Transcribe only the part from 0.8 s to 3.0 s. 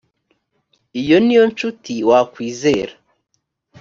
iyo ni yo ncuti wakwizera